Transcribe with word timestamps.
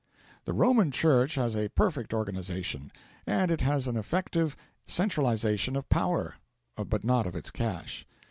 The 0.45 0.53
Roman 0.53 0.89
Church 0.89 1.35
has 1.35 1.55
a 1.55 1.69
perfect 1.69 2.11
organisation, 2.11 2.91
and 3.27 3.51
it 3.51 3.61
has 3.61 3.87
an 3.87 3.95
effective 3.95 4.57
centralisation 4.87 5.75
of 5.75 5.89
power 5.89 6.37
but 6.75 7.03
not 7.03 7.27
of 7.27 7.35
its 7.35 7.51
cash. 7.51 8.07